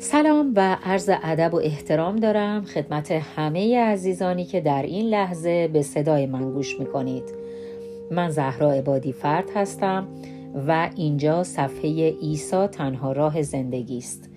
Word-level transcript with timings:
سلام 0.00 0.52
و 0.56 0.76
عرض 0.84 1.10
ادب 1.22 1.54
و 1.54 1.56
احترام 1.56 2.16
دارم 2.16 2.64
خدمت 2.64 3.10
همه 3.10 3.78
عزیزانی 3.78 4.44
که 4.44 4.60
در 4.60 4.82
این 4.82 5.06
لحظه 5.06 5.68
به 5.68 5.82
صدای 5.82 6.26
من 6.26 6.52
گوش 6.52 6.80
می‌کنید. 6.80 7.22
من 8.10 8.30
زهرا 8.30 8.72
عبادی 8.72 9.12
فرد 9.12 9.50
هستم 9.54 10.08
و 10.68 10.90
اینجا 10.96 11.44
صفحه 11.44 12.14
ایسا 12.22 12.66
تنها 12.66 13.12
راه 13.12 13.42
زندگی 13.42 13.98
است 13.98 14.30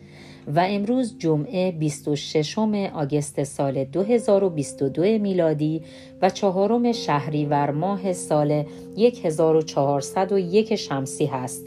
و 0.55 0.66
امروز 0.70 1.18
جمعه 1.18 1.71
26 1.71 2.57
آگست 2.93 3.43
سال 3.43 3.84
2022 3.84 5.02
میلادی 5.02 5.82
و 6.21 6.30
چهارم 6.30 6.91
شهریور 6.91 7.71
ماه 7.71 8.14
سال 8.14 8.66
1401 8.98 10.75
شمسی 10.75 11.25
هست. 11.25 11.66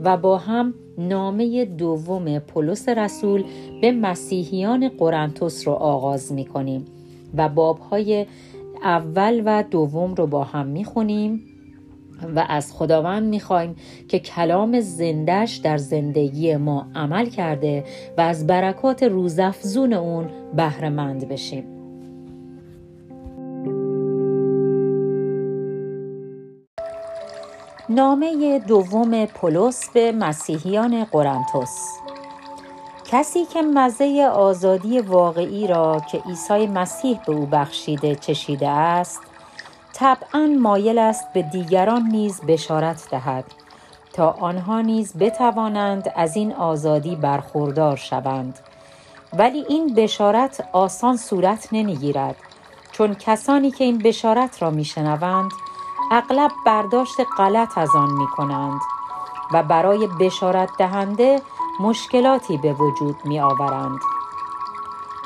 و 0.00 0.16
با 0.16 0.38
هم 0.38 0.74
نامه 0.98 1.64
دوم 1.64 2.38
پولس 2.38 2.88
رسول 2.88 3.44
به 3.82 3.92
مسیحیان 3.92 4.88
قرنتوس 4.88 5.68
رو 5.68 5.74
آغاز 5.74 6.32
می 6.32 6.44
کنیم 6.44 6.84
و 7.36 7.48
بابهای 7.48 8.26
اول 8.82 9.42
و 9.46 9.64
دوم 9.70 10.14
رو 10.14 10.26
با 10.26 10.44
هم 10.44 10.66
می 10.66 10.84
خونیم 10.84 11.42
و 12.36 12.46
از 12.48 12.72
خداوند 12.72 13.28
می‌خوایم 13.28 13.76
که 14.08 14.18
کلام 14.18 14.80
زندش 14.80 15.56
در 15.56 15.78
زندگی 15.78 16.56
ما 16.56 16.86
عمل 16.94 17.26
کرده 17.26 17.84
و 18.18 18.20
از 18.20 18.46
برکات 18.46 19.02
روزافزون 19.02 19.92
اون 19.92 20.30
بهرهمند 20.56 21.28
بشیم. 21.28 21.75
نامه 27.88 28.58
دوم 28.58 29.26
پولس 29.26 29.90
به 29.90 30.12
مسیحیان 30.12 31.04
قرنتوس 31.04 31.98
کسی 33.10 33.44
که 33.44 33.62
مزه 33.62 34.28
آزادی 34.32 35.00
واقعی 35.00 35.66
را 35.66 36.02
که 36.10 36.18
عیسی 36.18 36.66
مسیح 36.66 37.20
به 37.26 37.32
او 37.32 37.46
بخشیده 37.46 38.14
چشیده 38.14 38.68
است 38.68 39.20
طبعا 39.92 40.46
مایل 40.60 40.98
است 40.98 41.32
به 41.32 41.42
دیگران 41.42 42.02
نیز 42.02 42.40
بشارت 42.40 43.10
دهد 43.10 43.44
تا 44.12 44.30
آنها 44.30 44.80
نیز 44.80 45.16
بتوانند 45.16 46.12
از 46.16 46.36
این 46.36 46.52
آزادی 46.52 47.16
برخوردار 47.16 47.96
شوند. 47.96 48.58
ولی 49.32 49.64
این 49.68 49.94
بشارت 49.94 50.68
آسان 50.72 51.16
صورت 51.16 51.68
نمی‌گیرد 51.72 52.36
چون 52.92 53.14
کسانی 53.14 53.70
که 53.70 53.84
این 53.84 53.98
بشارت 53.98 54.62
را 54.62 54.70
میشنوند 54.70 55.50
اغلب 56.10 56.50
برداشت 56.66 57.16
غلط 57.38 57.78
از 57.78 57.88
آن 57.96 58.12
می 58.12 58.26
کنند 58.26 58.80
و 59.52 59.62
برای 59.62 60.08
بشارت 60.20 60.70
دهنده 60.78 61.42
مشکلاتی 61.80 62.56
به 62.56 62.72
وجود 62.72 63.16
می 63.24 63.40
آورند. 63.40 64.00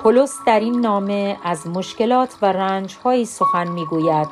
پولس 0.03 0.39
در 0.47 0.61
این 0.61 0.81
نامه 0.81 1.39
از 1.45 1.67
مشکلات 1.67 2.37
و 2.42 2.47
رنجهایی 2.47 3.25
سخن 3.25 3.69
می 3.69 3.87
گوید 3.87 4.28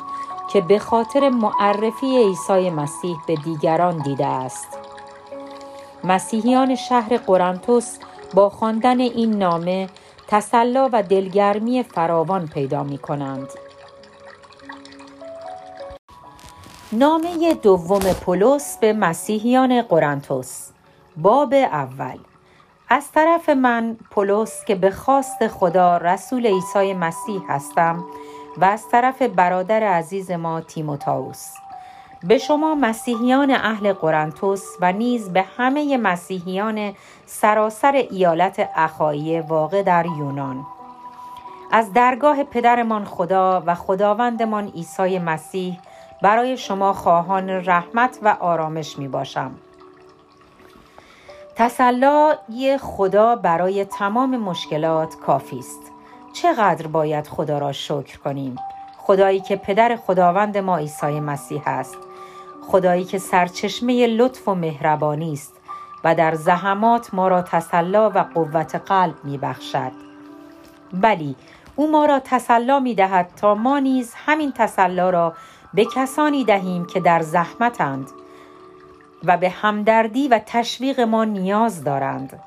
که 0.53 0.61
به 0.61 0.79
خاطر 0.79 1.29
معرفی 1.29 2.17
عیسی 2.17 2.71
مسیح 2.71 3.17
به 3.27 3.35
دیگران 3.35 3.99
دیده 3.99 4.27
است. 4.27 4.79
مسیحیان 6.05 6.75
شهر 6.75 7.17
قرنتوس 7.17 7.99
با 8.35 8.51
خواندن 8.51 9.01
این 9.01 9.39
نامه 9.39 9.89
تسلا 10.29 10.89
و 10.93 11.03
دلگرمی 11.03 11.83
فراوان 11.83 12.47
پیدا 12.47 12.83
می 12.83 12.99
کنند. 12.99 13.49
نامه 16.93 17.55
دوم 17.55 18.13
پولس 18.13 18.79
به 18.79 18.93
مسیحیان 18.93 19.83
قرنتوس 19.83 20.71
باب 21.17 21.55
اول. 21.55 22.19
از 22.89 23.13
طرف 23.13 23.49
من 23.49 23.97
پولس 24.11 24.65
که 24.65 24.75
به 24.75 24.91
خواست 24.91 25.49
خدا 25.49 25.97
رسول 25.97 26.47
عیسی 26.47 26.95
مسیح 26.95 27.41
هستم 27.49 28.05
و 28.57 28.65
از 28.65 28.89
طرف 28.93 29.23
برادر 29.23 29.83
عزیز 29.83 30.31
ما 30.31 30.61
تیموتائوس. 30.61 31.47
به 32.23 32.39
شما 32.39 32.75
مسیحیان 32.75 33.51
اهل 33.51 33.93
قرنتوس 33.93 34.65
و 34.81 34.93
نیز 34.93 35.33
به 35.33 35.45
همه 35.57 35.97
مسیحیان 35.97 36.93
سراسر 37.27 37.93
ایالت 37.93 38.71
اخایی 38.77 39.41
واقع 39.41 39.83
در 39.83 40.07
یونان. 40.07 40.67
از 41.71 41.93
درگاه 41.93 42.45
پدرمان 42.45 43.05
خدا 43.05 43.63
و 43.67 43.75
خداوندمان 43.75 44.69
عیسی 44.69 45.19
مسیح 45.19 45.79
برای 46.23 46.57
شما 46.57 46.93
خواهان 46.93 47.51
رحمت 47.51 48.19
و 48.23 48.37
آرامش 48.41 48.99
می 48.99 49.09
باشم. 49.09 49.55
تسلای 51.57 52.79
خدا 52.81 53.37
برای 53.37 53.85
تمام 53.85 54.37
مشکلات 54.37 55.17
کافی 55.17 55.59
است. 55.59 55.93
چقدر 56.33 56.87
باید 56.87 57.27
خدا 57.27 57.59
را 57.59 57.73
شکر 57.73 58.19
کنیم؟ 58.19 58.57
خدایی 58.99 59.41
که 59.41 59.57
پدر 59.57 59.97
خداوند 59.97 60.59
ما 60.59 60.77
عیسی 60.77 61.21
مسیح 61.21 61.63
است. 61.67 61.99
خدایی 62.69 63.05
که 63.05 63.19
سرچشمه 63.19 64.07
لطف 64.07 64.49
و 64.49 64.55
مهربانی 64.55 65.33
است 65.33 65.55
و 66.05 66.15
در 66.15 66.35
زحمات 66.35 67.15
ما 67.15 67.29
را 67.29 67.43
تسلا 67.43 68.11
و 68.11 68.19
قوت 68.19 68.75
قلب 68.75 69.15
می 69.25 69.39
بخشد. 69.39 69.93
بلی 70.93 71.37
او 71.77 71.91
ما 71.91 72.05
را 72.05 72.21
تسلا 72.25 72.81
می 72.81 72.95
دهد 72.95 73.31
تا 73.37 73.55
ما 73.55 73.79
نیز 73.79 74.15
همین 74.15 74.53
تسلا 74.53 75.11
را 75.11 75.35
به 75.75 75.85
کسانی 75.85 76.45
دهیم 76.45 76.87
که 76.87 77.01
در 77.01 77.23
زحمتند 77.23 78.11
و 79.25 79.37
به 79.37 79.49
همدردی 79.49 80.29
و 80.29 80.41
تشویق 80.47 81.01
ما 81.01 81.25
نیاز 81.25 81.85
دارند. 81.85 82.41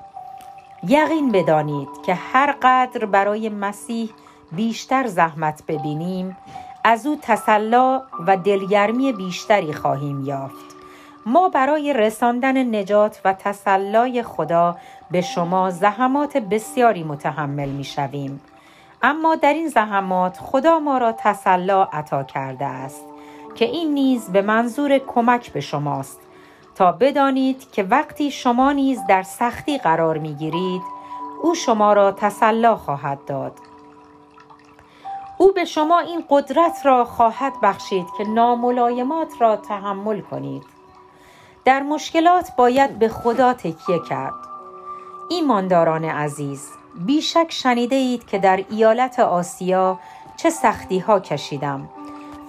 یقین 0.87 1.31
بدانید 1.31 1.89
که 2.05 2.13
هر 2.13 2.55
قدر 2.61 3.05
برای 3.05 3.49
مسیح 3.49 4.09
بیشتر 4.51 5.07
زحمت 5.07 5.63
ببینیم 5.67 6.37
از 6.83 7.05
او 7.05 7.17
تسلا 7.21 8.01
و 8.27 8.37
دلگرمی 8.37 9.13
بیشتری 9.13 9.73
خواهیم 9.73 10.25
یافت. 10.25 10.71
ما 11.25 11.49
برای 11.49 11.93
رساندن 11.93 12.75
نجات 12.75 13.21
و 13.25 13.33
تسلای 13.33 14.23
خدا 14.23 14.77
به 15.11 15.21
شما 15.21 15.69
زحمات 15.69 16.37
بسیاری 16.37 17.03
متحمل 17.03 17.69
می 17.69 17.83
شویم. 17.83 18.41
اما 19.03 19.35
در 19.35 19.53
این 19.53 19.67
زحمات 19.67 20.37
خدا 20.37 20.79
ما 20.79 20.97
را 20.97 21.11
تسلا 21.11 21.83
عطا 21.83 22.23
کرده 22.23 22.65
است. 22.65 23.10
که 23.55 23.65
این 23.65 23.93
نیز 23.93 24.29
به 24.29 24.41
منظور 24.41 24.97
کمک 24.97 25.53
به 25.53 25.61
شماست. 25.61 26.21
تا 26.75 26.91
بدانید 26.91 27.71
که 27.71 27.83
وقتی 27.83 28.31
شما 28.31 28.71
نیز 28.71 28.99
در 29.09 29.23
سختی 29.23 29.77
قرار 29.77 30.17
می 30.17 30.33
گیرید 30.33 30.81
او 31.41 31.55
شما 31.55 31.93
را 31.93 32.11
تسلا 32.11 32.75
خواهد 32.75 33.25
داد. 33.25 33.53
او 35.37 35.51
به 35.51 35.65
شما 35.65 35.99
این 35.99 36.23
قدرت 36.29 36.85
را 36.85 37.05
خواهد 37.05 37.53
بخشید 37.63 38.05
که 38.17 38.23
ناملایمات 38.23 39.41
را 39.41 39.55
تحمل 39.55 40.21
کنید. 40.21 40.63
در 41.65 41.83
مشکلات 41.83 42.55
باید 42.57 42.99
به 42.99 43.09
خدا 43.09 43.53
تکیه 43.53 43.99
کرد. 44.09 44.33
ایمانداران 45.29 46.05
عزیز 46.05 46.69
بیشک 46.95 47.47
شنیده 47.49 47.95
اید 47.95 48.25
که 48.27 48.39
در 48.39 48.63
ایالت 48.69 49.19
آسیا 49.19 49.99
چه 50.37 50.49
سختی 50.49 50.99
ها 50.99 51.19
کشیدم. 51.19 51.89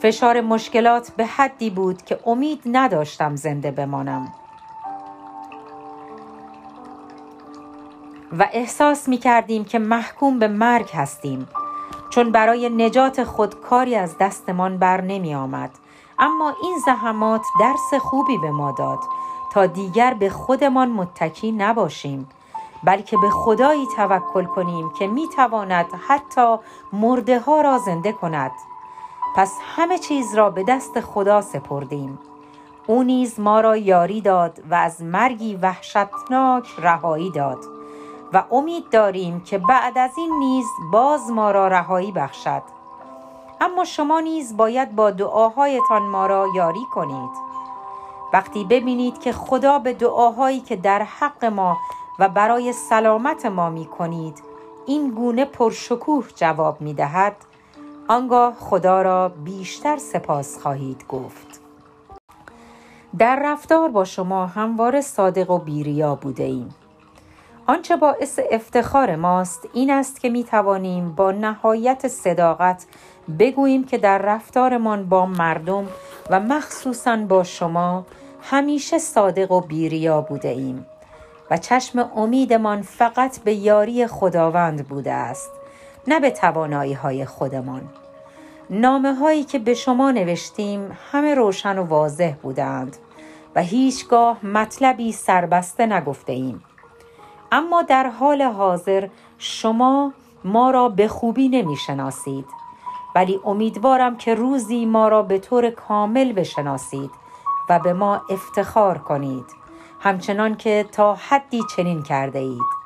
فشار 0.03 0.41
مشکلات 0.41 1.11
به 1.11 1.27
حدی 1.27 1.71
بود 1.71 2.03
که 2.03 2.19
امید 2.27 2.63
نداشتم 2.67 3.37
زنده 3.37 3.71
بمانم. 3.71 4.33
و 8.39 8.49
احساس 8.53 9.09
می 9.09 9.19
کردیم 9.19 9.65
که 9.65 9.79
محکوم 9.79 10.39
به 10.39 10.49
مرگ 10.49 10.91
هستیم. 10.91 11.49
چون 12.11 12.33
برای 12.33 12.69
نجات 12.69 13.25
خود 13.25 13.61
کاری 13.61 13.97
از 13.97 14.19
دستمان 14.19 14.79
بر 14.79 15.01
نمی 15.01 15.35
آمد. 15.35 15.71
اما 16.19 16.55
این 16.63 16.79
زحمات 16.87 17.43
درس 17.61 18.01
خوبی 18.01 18.39
به 18.39 18.51
ما 18.51 18.73
داد 18.79 18.99
تا 19.53 19.67
دیگر 19.67 20.15
به 20.15 20.31
خودمان 20.31 20.91
متکی 20.91 21.53
نباشیم 21.53 22.29
بلکه 22.85 23.17
به 23.17 23.31
خدایی 23.31 23.87
توکل 23.97 24.45
کنیم 24.45 24.93
که 24.99 25.07
می 25.07 25.29
تواند 25.29 25.87
حتی 26.09 26.57
مرده 26.93 27.41
ها 27.41 27.61
را 27.61 27.79
زنده 27.79 28.13
کند. 28.13 28.53
پس 29.37 29.59
همه 29.77 29.99
چیز 29.99 30.35
را 30.35 30.51
به 30.51 30.65
دست 30.65 31.01
خدا 31.01 31.41
سپردیم. 31.41 32.19
او 32.87 33.03
نیز 33.03 33.41
ما 33.41 33.61
را 33.61 33.77
یاری 33.77 34.21
داد 34.21 34.63
و 34.71 34.75
از 34.75 35.03
مرگی 35.03 35.55
وحشتناک 35.55 36.69
رهایی 36.79 37.31
داد 37.31 37.59
و 38.33 38.45
امید 38.51 38.91
داریم 38.91 39.41
که 39.41 39.59
بعد 39.59 39.99
از 39.99 40.11
این 40.17 40.39
نیز 40.39 40.67
باز 40.93 41.31
ما 41.31 41.51
را 41.51 41.69
رهایی 41.69 42.13
بخشد. 42.13 42.63
اما 43.61 43.85
شما 43.85 44.21
نیز 44.21 44.57
باید 44.57 44.97
با 44.97 45.11
دعاهایتان 45.11 46.03
ما 46.03 46.27
را 46.27 46.47
یاری 46.55 46.85
کنید. 46.95 47.31
وقتی 48.33 48.65
ببینید 48.65 49.21
که 49.21 49.33
خدا 49.33 49.79
به 49.79 49.93
دعاهایی 49.93 50.61
که 50.61 50.77
در 50.77 51.03
حق 51.03 51.45
ما 51.45 51.77
و 52.19 52.29
برای 52.29 52.73
سلامت 52.73 53.47
ما 53.47 53.71
می 53.71 53.87
کنید 53.87 54.43
این 54.87 55.11
گونه 55.11 55.45
پرشکوه 55.45 56.27
جواب 56.37 56.81
می 56.81 56.95
دهد 56.95 57.37
آنگاه 58.13 58.55
خدا 58.55 59.03
را 59.03 59.29
بیشتر 59.29 59.97
سپاس 59.97 60.59
خواهید 60.59 61.05
گفت. 61.09 61.61
در 63.19 63.41
رفتار 63.45 63.89
با 63.89 64.05
شما 64.05 64.47
هموار 64.47 65.01
صادق 65.01 65.51
و 65.51 65.59
بیریا 65.59 66.15
بوده 66.15 66.45
ایم. 66.45 66.69
آنچه 67.67 67.97
باعث 67.97 68.41
افتخار 68.51 69.17
ماست 69.17 69.69
این 69.73 69.91
است 69.91 70.21
که 70.21 70.29
می 70.29 70.45
توانیم 70.45 71.13
با 71.13 71.33
نهایت 71.33 72.09
صداقت 72.09 72.87
بگوییم 73.39 73.85
که 73.85 73.99
در 73.99 74.19
رفتارمان 74.19 75.09
با 75.09 75.27
مردم 75.27 75.89
و 76.31 76.41
مخصوصا 76.41 77.17
با 77.17 77.45
شما 77.45 78.07
همیشه 78.43 78.99
صادق 78.99 79.53
و 79.53 79.61
بیریا 79.61 80.21
بوده 80.21 80.49
ایم 80.49 80.87
و 81.51 81.57
چشم 81.57 82.11
امیدمان 82.17 82.83
فقط 82.83 83.41
به 83.41 83.55
یاری 83.55 84.07
خداوند 84.07 84.89
بوده 84.89 85.13
است 85.13 85.51
نه 86.07 86.21
به 86.21 86.31
توانایی 86.31 86.93
های 86.93 87.25
خودمان. 87.25 88.02
نامه 88.71 89.15
هایی 89.15 89.45
که 89.45 89.59
به 89.59 89.75
شما 89.75 90.11
نوشتیم 90.11 90.99
همه 91.13 91.35
روشن 91.35 91.79
و 91.79 91.85
واضح 91.85 92.33
بودند 92.43 92.97
و 93.55 93.63
هیچگاه 93.63 94.47
مطلبی 94.47 95.13
سربسته 95.13 95.87
نگفته 95.87 96.33
ایم 96.33 96.65
اما 97.53 97.83
در 97.83 98.07
حال 98.07 98.43
حاضر 98.43 99.09
شما 99.39 100.13
ما 100.45 100.71
را 100.71 100.89
به 100.89 101.09
خوبی 101.09 101.49
نمی 101.49 101.77
شناسید 101.77 102.45
ولی 103.15 103.41
امیدوارم 103.45 104.17
که 104.17 104.35
روزی 104.35 104.87
ما 104.87 105.09
را 105.09 105.23
به 105.23 105.39
طور 105.39 105.71
کامل 105.71 106.33
بشناسید 106.33 107.11
و 107.69 107.79
به 107.79 107.93
ما 107.93 108.23
افتخار 108.31 108.99
کنید. 108.99 109.45
همچنان 110.01 110.57
که 110.57 110.87
تا 110.93 111.15
حدی 111.15 111.61
چنین 111.77 112.03
کرده 112.03 112.39
اید 112.39 112.82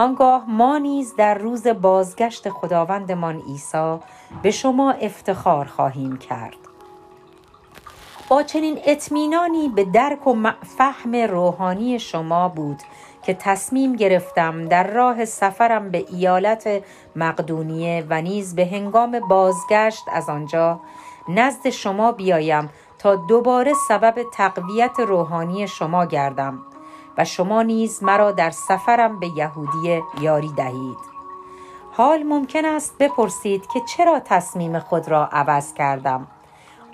آنگاه 0.00 0.44
ما 0.48 0.78
نیز 0.78 1.16
در 1.16 1.34
روز 1.34 1.66
بازگشت 1.66 2.48
خداوندمان 2.48 3.40
عیسی 3.40 3.98
به 4.42 4.50
شما 4.50 4.90
افتخار 4.90 5.64
خواهیم 5.64 6.16
کرد. 6.16 6.56
با 8.28 8.42
چنین 8.42 8.78
اطمینانی 8.86 9.68
به 9.68 9.84
درک 9.84 10.26
و 10.26 10.36
فهم 10.78 11.14
روحانی 11.16 11.98
شما 11.98 12.48
بود 12.48 12.78
که 13.22 13.34
تصمیم 13.34 13.96
گرفتم 13.96 14.68
در 14.68 14.86
راه 14.86 15.24
سفرم 15.24 15.90
به 15.90 16.04
ایالت 16.08 16.84
مقدونیه 17.16 18.06
و 18.10 18.22
نیز 18.22 18.54
به 18.54 18.66
هنگام 18.66 19.20
بازگشت 19.28 20.04
از 20.12 20.28
آنجا 20.28 20.80
نزد 21.28 21.70
شما 21.70 22.12
بیایم 22.12 22.70
تا 22.98 23.16
دوباره 23.16 23.72
سبب 23.88 24.22
تقویت 24.32 25.00
روحانی 25.00 25.68
شما 25.68 26.04
گردم. 26.04 26.69
و 27.18 27.24
شما 27.24 27.62
نیز 27.62 28.02
مرا 28.02 28.32
در 28.32 28.50
سفرم 28.50 29.20
به 29.20 29.26
یهودیه 29.26 30.02
یاری 30.20 30.52
دهید. 30.56 31.10
حال 31.92 32.22
ممکن 32.22 32.64
است 32.64 32.98
بپرسید 32.98 33.66
که 33.66 33.80
چرا 33.80 34.20
تصمیم 34.20 34.78
خود 34.78 35.08
را 35.08 35.26
عوض 35.26 35.74
کردم؟ 35.74 36.26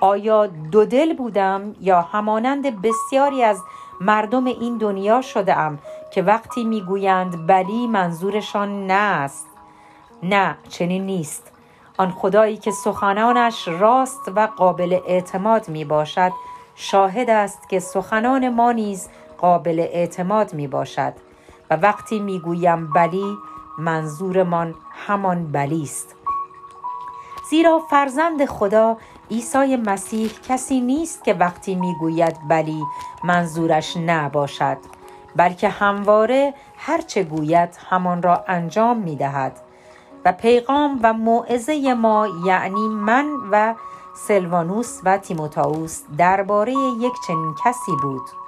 آیا 0.00 0.46
دو 0.46 0.84
دل 0.84 1.16
بودم 1.16 1.74
یا 1.80 2.00
همانند 2.00 2.82
بسیاری 2.82 3.42
از 3.42 3.60
مردم 4.00 4.44
این 4.44 4.78
دنیا 4.78 5.22
شده 5.22 5.58
ام 5.58 5.78
که 6.12 6.22
وقتی 6.22 6.64
می‌گویند 6.64 7.46
بلی 7.46 7.86
منظورشان 7.86 8.86
نه 8.86 8.92
است؟ 8.92 9.46
نه 10.22 10.56
چنین 10.68 11.06
نیست. 11.06 11.52
آن 11.98 12.10
خدایی 12.10 12.56
که 12.56 12.70
سخنانش 12.70 13.68
راست 13.68 14.32
و 14.36 14.48
قابل 14.56 14.98
اعتماد 15.06 15.68
می 15.68 15.84
باشد 15.84 16.32
شاهد 16.74 17.30
است 17.30 17.68
که 17.68 17.80
سخنان 17.80 18.48
ما 18.48 18.72
نیز 18.72 19.08
قابل 19.38 19.80
اعتماد 19.80 20.54
می 20.54 20.66
باشد. 20.66 21.12
و 21.70 21.76
وقتی 21.76 22.18
می 22.18 22.40
گویم 22.40 22.92
بلی 22.92 23.38
منظورمان 23.78 24.74
همان 25.06 25.52
بلی 25.52 25.82
است 25.82 26.14
زیرا 27.50 27.78
فرزند 27.78 28.44
خدا 28.44 28.96
عیسی 29.30 29.76
مسیح 29.76 30.30
کسی 30.48 30.80
نیست 30.80 31.24
که 31.24 31.34
وقتی 31.34 31.74
می‌گوید 31.74 32.36
بلی 32.48 32.82
منظورش 33.24 33.96
نه 33.96 34.28
باشد 34.28 34.78
بلکه 35.36 35.68
همواره 35.68 36.54
هرچه 36.76 37.22
گوید 37.22 37.78
همان 37.88 38.22
را 38.22 38.44
انجام 38.48 38.96
می 38.96 39.16
دهد. 39.16 39.60
و 40.24 40.32
پیغام 40.32 41.00
و 41.02 41.12
موعظه 41.12 41.94
ما 41.94 42.28
یعنی 42.46 42.88
من 42.88 43.26
و 43.50 43.74
سلوانوس 44.16 45.00
و 45.04 45.18
تیموتائوس 45.18 46.02
درباره 46.18 46.72
یک 46.72 47.12
چنین 47.26 47.54
کسی 47.64 47.92
بود. 48.02 48.45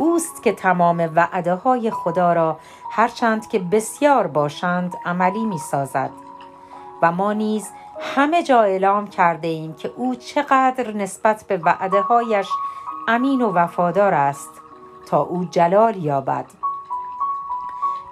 اوست 0.00 0.42
که 0.42 0.52
تمام 0.52 1.10
وعده 1.14 1.54
های 1.54 1.90
خدا 1.90 2.32
را 2.32 2.58
هرچند 2.92 3.48
که 3.48 3.58
بسیار 3.58 4.26
باشند 4.26 4.94
عملی 5.04 5.44
می 5.44 5.58
سازد 5.58 6.10
و 7.02 7.12
ما 7.12 7.32
نیز 7.32 7.70
همه 8.00 8.42
جا 8.42 8.62
اعلام 8.62 9.06
کرده 9.06 9.48
ایم 9.48 9.74
که 9.74 9.92
او 9.96 10.14
چقدر 10.14 10.92
نسبت 10.92 11.44
به 11.48 11.56
وعده 11.56 12.00
هایش 12.00 12.48
امین 13.08 13.42
و 13.42 13.52
وفادار 13.52 14.14
است 14.14 14.50
تا 15.06 15.20
او 15.20 15.44
جلال 15.44 15.96
یابد. 15.96 16.46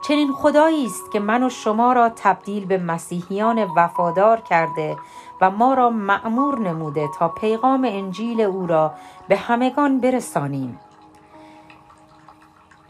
چنین 0.02 0.32
خدایی 0.32 0.87
است 0.87 1.12
که 1.12 1.20
من 1.20 1.43
و 1.43 1.50
شما 1.50 1.93
را 1.93 2.08
تبدیل 2.08 2.64
به 2.64 2.79
مسیحیان 2.79 3.67
وفادار 3.76 4.41
کرده 4.41 4.96
و 5.41 5.50
ما 5.50 5.75
را 5.75 5.91
معمور 5.91 6.58
نموده 6.58 7.08
تا 7.19 7.29
پیغام 7.29 7.84
انجیل 7.84 8.41
او 8.41 8.67
را 8.67 8.94
به 9.29 9.37
همگان 9.37 10.00
برسانیم. 10.00 10.81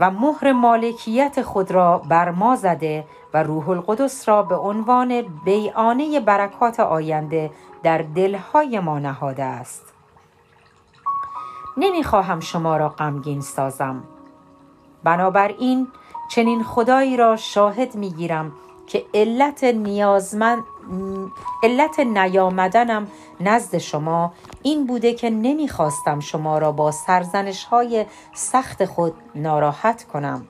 و 0.01 0.11
مهر 0.11 0.53
مالکیت 0.53 1.43
خود 1.43 1.71
را 1.71 1.99
بر 1.99 2.31
ما 2.31 2.57
زده 2.57 3.05
و 3.35 3.43
روح 3.43 3.69
القدس 3.69 4.29
را 4.29 4.43
به 4.43 4.57
عنوان 4.57 5.23
بیانه 5.45 6.21
برکات 6.21 6.81
آینده 6.81 7.51
در 7.83 7.99
دلهای 7.99 8.81
ما 8.81 8.99
نهاده 8.99 9.45
است. 9.45 9.93
نمی‌خواهم 11.77 12.41
شما 12.41 12.77
را 12.77 12.89
غمگین 12.89 13.41
سازم. 13.41 14.05
بنابراین 15.05 15.89
چنین 16.31 16.65
خدایی 16.65 17.17
را 17.17 17.37
شاهد 17.37 17.95
می‌گیرم 17.95 18.53
که 18.87 19.05
علت 19.15 19.65
نیازمند 19.65 20.65
علت 21.63 22.01
نیامدنم 22.01 23.07
نزد 23.41 23.79
شما 23.79 24.33
این 24.63 24.87
بوده 24.87 25.15
که 25.15 25.31
نمی‌خواستم 25.31 26.21
شما 26.21 26.59
را 26.59 26.73
با 26.73 26.91
سرزنش 26.91 27.65
های 27.65 28.07
سخت 28.35 28.85
خود 28.85 29.15
ناراحت 29.35 30.05
کنم. 30.05 30.47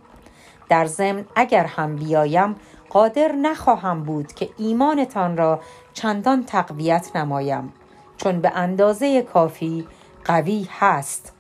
در 0.69 0.87
ضمن 0.87 1.25
اگر 1.37 1.65
هم 1.65 1.97
بیایم 1.97 2.57
قادر 2.91 3.33
نخواهم 3.33 4.03
بود 4.03 4.33
که 4.33 4.51
ایمانتان 4.59 5.37
را 5.37 5.61
چندان 5.93 6.45
تقویت 6.45 7.17
نمایم 7.17 7.73
چون 8.17 8.41
به 8.41 8.53
اندازه 8.55 9.23
کافی 9.23 9.87
قوی 10.25 10.69
هست. 10.79 11.33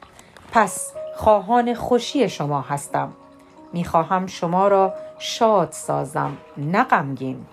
پس 0.52 0.92
خواهان 1.16 1.74
خوشی 1.74 2.28
شما 2.28 2.60
هستم. 2.60 3.12
می‌خواهم 3.72 4.26
شما 4.26 4.68
را 4.68 4.94
شاد 5.18 5.72
سازم 5.72 6.36
نه 6.56 6.84
غمگین. 6.84 7.46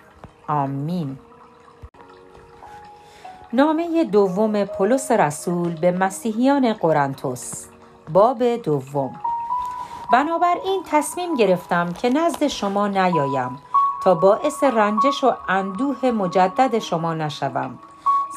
آمین. 0.48 1.18
نامه 3.54 4.04
دوم 4.04 4.66
پولس 4.66 5.12
رسول 5.12 5.76
به 5.76 5.92
مسیحیان 5.92 6.74
قرنتس 6.74 7.68
باب 8.14 8.44
دوم. 8.44 9.16
بنابراین 10.14 10.84
تصمیم 10.92 11.36
گرفتم 11.36 11.94
که 11.94 12.10
نزد 12.10 12.48
شما 12.48 12.88
نیایم 12.88 13.60
تا 14.04 14.16
باعث 14.16 14.64
رنجش 14.64 15.24
و 15.24 15.34
اندوه 15.48 16.12
مجدد 16.12 16.80
شما 16.80 17.14
نشوم. 17.14 17.80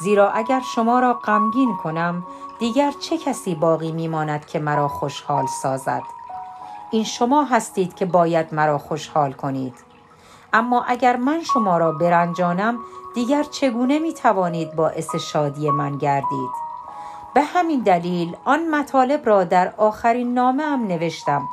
زیرا 0.00 0.30
اگر 0.30 0.60
شما 0.74 1.00
را 1.00 1.14
غمگین 1.14 1.76
کنم 1.76 2.24
دیگر 2.58 2.92
چه 3.00 3.18
کسی 3.18 3.54
باقی 3.54 3.92
میماند 3.92 4.46
که 4.46 4.58
مرا 4.58 4.88
خوشحال 4.88 5.46
سازد؟ 5.62 6.02
این 6.90 7.04
شما 7.04 7.44
هستید 7.44 7.94
که 7.94 8.06
باید 8.06 8.54
مرا 8.54 8.78
خوشحال 8.78 9.32
کنید. 9.32 9.87
اما 10.52 10.84
اگر 10.88 11.16
من 11.16 11.42
شما 11.42 11.78
را 11.78 11.92
برنجانم 11.92 12.78
دیگر 13.14 13.42
چگونه 13.42 13.98
می 13.98 14.14
توانید 14.14 14.76
باعث 14.76 15.14
شادی 15.14 15.70
من 15.70 15.98
گردید؟ 15.98 16.50
به 17.34 17.42
همین 17.42 17.80
دلیل 17.80 18.36
آن 18.44 18.68
مطالب 18.68 19.26
را 19.26 19.44
در 19.44 19.74
آخرین 19.76 20.34
نامه 20.34 20.62
هم 20.62 20.86
نوشتم 20.86 21.48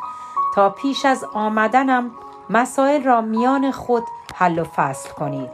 تا 0.55 0.69
پیش 0.69 1.05
از 1.05 1.25
آمدنم 1.33 2.11
مسائل 2.49 3.03
را 3.03 3.21
میان 3.21 3.71
خود 3.71 4.03
حل 4.35 4.59
و 4.59 4.63
فصل 4.63 5.09
کنید. 5.09 5.49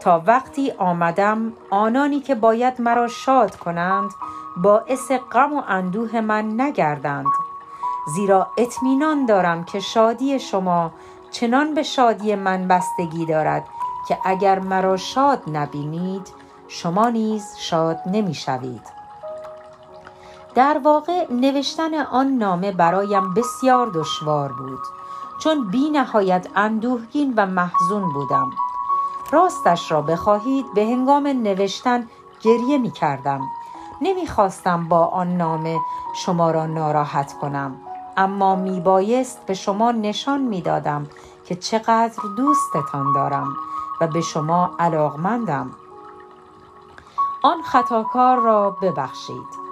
تا 0.00 0.22
وقتی 0.26 0.70
آمدم 0.70 1.52
آنانی 1.70 2.20
که 2.20 2.34
باید 2.34 2.80
مرا 2.80 3.08
شاد 3.08 3.56
کنند 3.56 4.10
باعث 4.56 5.12
غم 5.32 5.52
و 5.52 5.62
اندوه 5.68 6.20
من 6.20 6.60
نگردند. 6.60 7.26
زیرا 8.14 8.46
اطمینان 8.58 9.26
دارم 9.26 9.64
که 9.64 9.80
شادی 9.80 10.38
شما 10.38 10.92
چنان 11.30 11.74
به 11.74 11.82
شادی 11.82 12.34
من 12.34 12.68
بستگی 12.68 13.26
دارد 13.26 13.64
که 14.08 14.18
اگر 14.24 14.58
مرا 14.58 14.96
شاد 14.96 15.42
نبینید 15.52 16.28
شما 16.68 17.08
نیز 17.08 17.56
شاد 17.58 18.00
نمی‌شوید. 18.06 18.98
در 20.54 20.80
واقع 20.84 21.32
نوشتن 21.32 21.94
آن 21.94 22.26
نامه 22.26 22.72
برایم 22.72 23.34
بسیار 23.34 23.86
دشوار 23.86 24.52
بود 24.52 24.80
چون 25.42 25.70
بی 25.70 25.90
نهایت 25.90 26.46
اندوهگین 26.56 27.34
و 27.36 27.46
محزون 27.46 28.12
بودم. 28.12 28.50
راستش 29.30 29.92
را 29.92 30.02
بخواهید 30.02 30.74
به 30.74 30.84
هنگام 30.84 31.26
نوشتن 31.26 32.08
گریه 32.40 32.78
می 32.78 32.90
کردم 32.90 33.40
نمی 34.00 34.26
خواستم 34.26 34.88
با 34.88 35.06
آن 35.06 35.36
نامه 35.36 35.78
شما 36.16 36.50
را 36.50 36.66
ناراحت 36.66 37.38
کنم. 37.38 37.87
اما 38.18 38.56
میبایست 38.56 39.46
به 39.46 39.54
شما 39.54 39.92
نشان 39.92 40.40
می‌دادم 40.40 41.06
که 41.46 41.54
چقدر 41.54 42.22
دوستتان 42.36 43.12
دارم 43.14 43.56
و 44.00 44.06
به 44.06 44.20
شما 44.20 44.70
علاقمندم. 44.78 45.70
آن 47.42 47.62
خطاکار 47.62 48.38
را 48.38 48.70
ببخشید. 48.70 49.68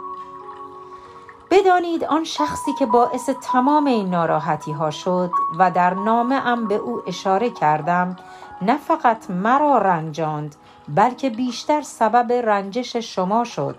بدانید 1.50 2.04
آن 2.04 2.24
شخصی 2.24 2.72
که 2.78 2.86
باعث 2.86 3.30
تمام 3.42 3.84
این 3.84 4.10
ناراحتی 4.10 4.72
ها 4.72 4.90
شد 4.90 5.30
و 5.58 5.70
در 5.70 5.94
نامه 5.94 6.34
ام 6.34 6.68
به 6.68 6.74
او 6.74 7.02
اشاره 7.06 7.50
کردم 7.50 8.16
نه 8.62 8.76
فقط 8.76 9.30
مرا 9.30 9.78
رنجاند 9.78 10.56
بلکه 10.88 11.30
بیشتر 11.30 11.82
سبب 11.82 12.32
رنجش 12.32 12.96
شما 12.96 13.44
شد 13.44 13.76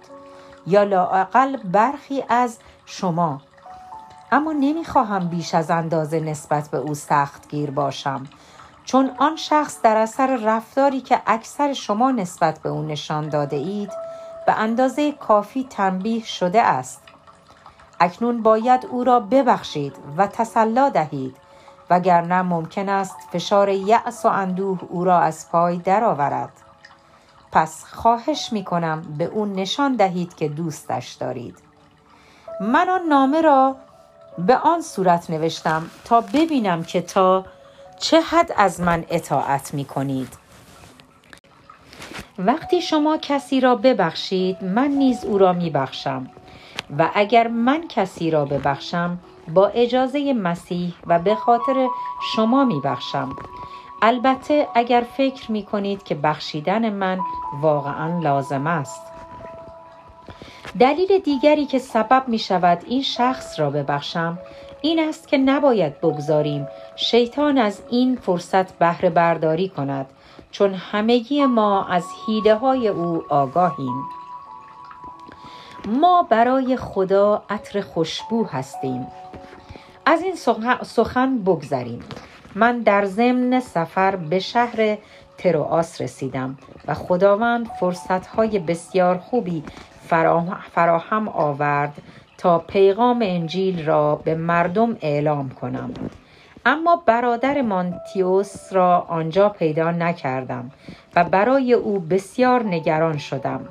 یا 0.68 0.84
لااقل 0.84 1.58
برخی 1.58 2.24
از 2.30 2.60
شما. 2.86 3.42
اما 4.32 4.52
نمی‌خواهم 4.52 5.28
بیش 5.28 5.56
از 5.56 5.72
اندازه 5.72 6.20
نسبت 6.20 6.70
به 6.70 6.78
او 6.78 6.94
سخت 6.94 7.50
گیر 7.50 7.72
باشم. 7.72 8.24
چون 8.86 9.12
آن 9.18 9.36
شخص 9.36 9.82
در 9.82 9.98
اثر 9.98 10.40
رفتاری 10.44 11.02
که 11.02 11.22
اکثر 11.26 11.74
شما 11.74 12.12
نسبت 12.12 12.60
به 12.60 12.70
او 12.70 12.82
نشان 12.82 13.30
داده 13.30 13.56
اید 13.56 13.92
به 14.46 14.54
اندازه 14.54 15.12
کافی 15.12 15.68
تنبیه 15.70 16.24
شده 16.24 16.62
است. 16.62 17.02
اکنون 18.00 18.42
باید 18.42 18.86
او 18.86 19.04
را 19.04 19.20
ببخشید 19.20 19.96
و 20.18 20.28
تسلا 20.28 20.90
دهید 20.90 21.38
وگرنه 21.90 22.42
ممکن 22.42 22.90
است 22.90 23.16
فشار 23.32 23.70
یأس 23.70 24.26
و 24.26 24.28
اندوه 24.28 24.80
او 24.90 25.04
را 25.04 25.20
از 25.20 25.52
پای 25.52 25.78
درآورد. 25.78 26.54
پس 27.52 27.84
خواهش 27.84 28.54
می 28.54 28.64
کنم 28.64 29.02
به 29.18 29.26
او 29.26 29.46
نشان 29.46 29.96
دهید 29.96 30.36
که 30.36 30.50
دوستش 30.50 31.14
دارید. 31.14 31.58
من 32.62 32.90
آن 32.90 33.02
نامه 33.02 33.42
را 33.42 33.76
به 34.38 34.58
آن 34.58 34.82
صورت 34.82 35.30
نوشتم 35.30 35.90
تا 36.06 36.22
ببینم 36.22 36.84
که 36.84 37.02
تا 37.02 37.46
چه 38.00 38.22
حد 38.22 38.54
از 38.58 38.82
من 38.82 39.06
اطاعت 39.10 39.74
می 39.74 39.86
کنید 39.86 40.38
وقتی 42.40 42.82
شما 42.82 43.18
کسی 43.18 43.62
را 43.62 43.76
ببخشید 43.76 44.64
من 44.64 44.88
نیز 44.88 45.26
او 45.26 45.38
را 45.38 45.54
می 45.54 45.70
بخشم 45.70 46.30
و 46.98 47.10
اگر 47.14 47.48
من 47.48 47.88
کسی 47.88 48.32
را 48.32 48.46
ببخشم 48.46 49.20
با 49.54 49.68
اجازه 49.68 50.34
مسیح 50.34 50.94
و 51.08 51.20
به 51.20 51.36
خاطر 51.36 51.88
شما 52.36 52.66
می 52.66 52.82
بخشم 52.84 53.36
البته 54.02 54.68
اگر 54.76 55.06
فکر 55.18 55.52
می 55.52 55.64
کنید 55.64 56.04
که 56.04 56.16
بخشیدن 56.16 56.90
من 56.94 57.20
واقعا 57.62 58.20
لازم 58.20 58.68
است. 58.68 59.17
دلیل 60.80 61.20
دیگری 61.20 61.66
که 61.66 61.80
سبب 61.80 62.24
می 62.28 62.40
شود 62.40 62.84
این 62.88 63.02
شخص 63.02 63.60
را 63.60 63.70
ببخشم 63.70 64.40
این 64.82 65.00
است 65.00 65.28
که 65.28 65.38
نباید 65.38 66.02
بگذاریم 66.02 66.68
شیطان 66.96 67.58
از 67.58 67.82
این 67.90 68.16
فرصت 68.16 68.72
بهره 68.78 69.10
برداری 69.10 69.70
کند 69.70 70.06
چون 70.52 70.74
همگی 70.74 71.46
ما 71.46 71.86
از 71.86 72.06
حیله 72.28 72.56
های 72.56 72.88
او 72.88 73.24
آگاهیم. 73.30 74.04
ما 75.88 76.24
برای 76.24 76.78
خدا 76.78 77.44
عطر 77.50 77.82
خوشبو 77.82 78.46
هستیم. 78.46 79.08
از 80.06 80.22
این 80.22 80.36
سخن 80.84 81.38
بگذریم. 81.38 82.00
من 82.56 82.80
در 82.80 83.06
ضمن 83.06 83.60
سفر 83.60 84.16
به 84.16 84.40
شهر 84.40 84.98
تروآس 85.38 86.02
رسیدم 86.02 86.58
و 86.88 86.94
خداوند 86.94 87.68
فرصتهای 87.80 88.60
بسیار 88.60 89.18
خوبی 89.18 89.64
فراهم 90.72 91.28
آورد 91.28 91.94
تا 92.38 92.60
پیغام 92.60 93.20
انجیل 93.22 93.86
را 93.86 94.16
به 94.16 94.36
مردم 94.36 94.98
اعلام 95.02 95.50
کنم. 95.50 95.94
اما 96.66 97.04
برادر 97.06 97.62
مانتیوس 97.62 98.74
را 98.74 99.00
آنجا 99.00 99.50
پیدا 99.50 99.92
نکردم 99.92 100.72
و 101.16 101.24
برای 101.24 101.74
او 101.74 102.00
بسیار 102.00 102.64
نگران 102.64 103.18
شدم. 103.18 103.68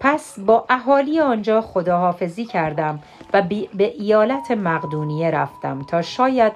پس 0.00 0.38
با 0.38 0.64
اهالی 0.68 1.20
آنجا 1.20 1.60
خداحافظی 1.60 2.44
کردم 2.44 3.02
و 3.32 3.42
به 3.74 3.84
ایالت 3.84 4.50
مقدونیه 4.50 5.30
رفتم 5.30 5.82
تا 5.82 6.02
شاید 6.02 6.52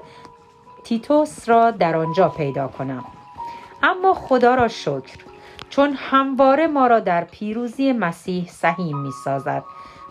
تیتوس 0.85 1.49
را 1.49 1.71
در 1.71 1.97
آنجا 1.97 2.29
پیدا 2.29 2.69
کنم. 2.69 3.05
اما 3.83 4.15
خدا 4.15 4.55
را 4.55 4.69
شکر 4.69 5.28
چون 5.71 5.93
همواره 5.97 6.67
ما 6.67 6.87
را 6.87 7.01
در 7.01 7.25
پیروزی 7.25 7.93
مسیح 7.93 8.47
سهیم 8.47 8.99
می 8.99 9.13
سازد 9.25 9.65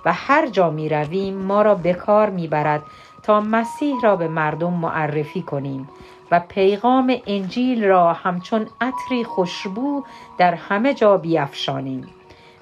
و 0.05 0.13
هر 0.13 0.47
جا 0.47 0.69
می 0.69 0.89
رویم 0.89 1.37
ما 1.37 1.61
را 1.61 1.75
به 1.75 1.93
کار 1.93 2.29
می 2.29 2.47
برد 2.47 2.83
تا 3.23 3.41
مسیح 3.41 3.95
را 4.03 4.15
به 4.15 4.27
مردم 4.27 4.73
معرفی 4.73 5.41
کنیم 5.41 5.89
و 6.31 6.39
پیغام 6.39 7.15
انجیل 7.27 7.85
را 7.85 8.13
همچون 8.13 8.67
عطری 8.81 9.23
خوشبو 9.23 10.03
در 10.37 10.53
همه 10.53 10.93
جا 10.93 11.17
بیافشانیم. 11.17 12.07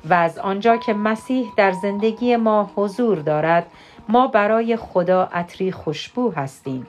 و 0.09 0.13
از 0.13 0.37
آنجا 0.37 0.77
که 0.77 0.93
مسیح 0.93 1.51
در 1.57 1.71
زندگی 1.71 2.35
ما 2.35 2.71
حضور 2.75 3.17
دارد 3.17 3.67
ما 4.09 4.27
برای 4.27 4.75
خدا 4.75 5.29
عطری 5.33 5.71
خوشبو 5.71 6.31
هستیم. 6.31 6.87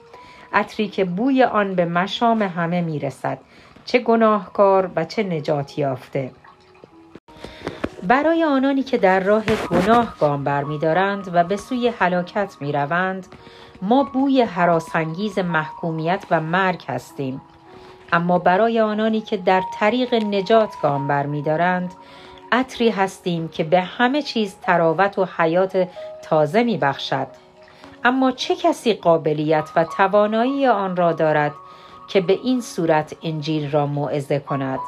عطری 0.53 0.87
که 0.87 1.05
بوی 1.05 1.43
آن 1.43 1.75
به 1.75 1.85
مشام 1.85 2.41
همه 2.41 2.81
می‌رسد 2.81 3.39
چه 3.87 3.99
گناهکار 3.99 4.91
و 4.95 5.05
چه 5.05 5.23
نجات 5.23 5.77
یافته 5.77 6.31
برای 8.03 8.43
آنانی 8.43 8.83
که 8.83 8.97
در 8.97 9.19
راه 9.19 9.43
گناه 9.45 10.15
گام 10.19 10.43
برمیدارند 10.43 11.29
و 11.33 11.43
به 11.43 11.57
سوی 11.57 11.87
هلاکت 11.87 12.55
می‌روند 12.59 13.27
ما 13.81 14.03
بوی 14.03 14.41
حراسانگیز 14.41 15.39
محکومیت 15.39 16.25
و 16.31 16.41
مرگ 16.41 16.83
هستیم 16.87 17.41
اما 18.11 18.39
برای 18.39 18.79
آنانی 18.79 19.21
که 19.21 19.37
در 19.37 19.63
طریق 19.79 20.13
نجات 20.13 20.73
گام 20.81 21.07
برمیدارند 21.07 21.93
عطری 22.51 22.89
هستیم 22.89 23.47
که 23.47 23.63
به 23.63 23.81
همه 23.81 24.21
چیز 24.21 24.55
تراوت 24.61 25.19
و 25.19 25.27
حیات 25.37 25.87
تازه 26.23 26.63
می 26.63 26.77
بخشد. 26.77 27.27
اما 28.03 28.31
چه 28.31 28.55
کسی 28.55 28.93
قابلیت 28.93 29.69
و 29.75 29.83
توانایی 29.83 30.67
آن 30.67 30.95
را 30.95 31.13
دارد 31.13 31.51
که 32.07 32.21
به 32.21 32.33
این 32.43 32.61
صورت 32.61 33.15
انجیل 33.23 33.71
را 33.71 33.85
موعظه 33.85 34.39
کند. 34.39 34.79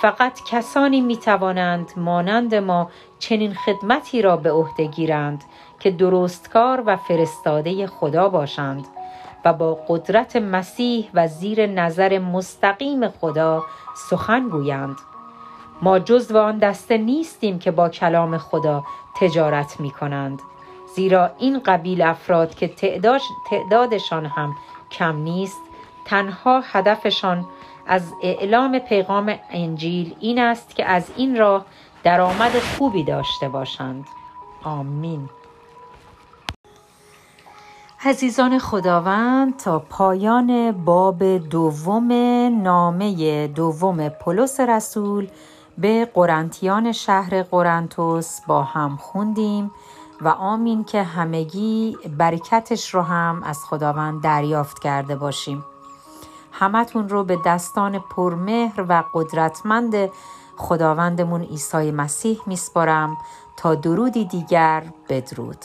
فقط 0.00 0.40
کسانی 0.50 1.00
می 1.00 1.16
توانند 1.16 1.92
مانند 1.96 2.54
ما 2.54 2.90
چنین 3.18 3.54
خدمتی 3.54 4.22
را 4.22 4.36
به 4.36 4.52
عهده 4.52 4.86
گیرند 4.86 5.44
که 5.80 5.90
درستکار 5.90 6.82
و 6.86 6.96
فرستاده 6.96 7.86
خدا 7.86 8.28
باشند 8.28 8.86
و 9.44 9.52
با 9.52 9.74
قدرت 9.88 10.36
مسیح 10.36 11.10
و 11.14 11.28
زیر 11.28 11.66
نظر 11.66 12.18
مستقیم 12.18 13.08
خدا 13.08 13.62
سخن 14.10 14.48
گویند. 14.48 14.96
ما 15.82 15.98
جزو 15.98 16.38
آن 16.38 16.58
دسته 16.58 16.98
نیستیم 16.98 17.58
که 17.58 17.70
با 17.70 17.88
کلام 17.88 18.38
خدا 18.38 18.84
تجارت 19.20 19.80
می 19.80 19.90
کنند 19.90 20.42
زیرا 20.96 21.30
این 21.38 21.58
قبیل 21.58 22.02
افراد 22.02 22.54
که 22.54 22.70
تعدادشان 23.50 24.26
هم 24.26 24.54
کم 24.90 25.16
نیست 25.16 25.60
تنها 26.04 26.60
هدفشان 26.60 27.46
از 27.86 28.12
اعلام 28.22 28.78
پیغام 28.78 29.38
انجیل 29.50 30.14
این 30.20 30.38
است 30.38 30.76
که 30.76 30.84
از 30.84 31.10
این 31.16 31.36
راه 31.36 31.66
درآمد 32.02 32.52
خوبی 32.58 33.04
داشته 33.04 33.48
باشند. 33.48 34.04
آمین. 34.64 35.28
عزیزان 38.06 38.58
خداوند 38.58 39.56
تا 39.56 39.78
پایان 39.78 40.72
باب 40.72 41.38
دوم 41.38 42.12
نامه 42.62 43.46
دوم 43.46 44.08
پولس 44.08 44.60
رسول 44.60 45.28
به 45.78 46.10
قرنتیان 46.14 46.92
شهر 46.92 47.42
قرنتوس 47.42 48.40
با 48.46 48.62
هم 48.62 48.96
خوندیم 48.96 49.70
و 50.20 50.28
آمین 50.28 50.84
که 50.84 51.02
همگی 51.02 51.96
برکتش 52.18 52.94
رو 52.94 53.02
هم 53.02 53.42
از 53.42 53.64
خداوند 53.64 54.22
دریافت 54.22 54.78
کرده 54.78 55.16
باشیم. 55.16 55.64
همتون 56.56 57.08
رو 57.08 57.24
به 57.24 57.38
دستان 57.46 57.98
پرمهر 57.98 58.84
و 58.88 59.04
قدرتمند 59.14 59.94
خداوندمون 60.56 61.42
عیسی 61.42 61.90
مسیح 61.90 62.40
میسپارم. 62.46 63.16
تا 63.56 63.74
درودی 63.74 64.24
دیگر 64.24 64.84
بدرود. 65.08 65.58